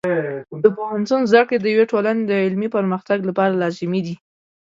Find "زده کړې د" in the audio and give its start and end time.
1.31-1.65